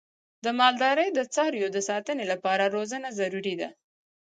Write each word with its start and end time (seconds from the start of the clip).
د 0.43 0.45
مالدارۍ 0.59 1.07
د 1.13 1.19
څارویو 1.33 1.69
د 1.75 1.79
ساتنې 1.89 2.25
لپاره 2.31 2.63
روزنه 2.75 3.09
ضروري 3.19 3.55
ده. 3.61 3.69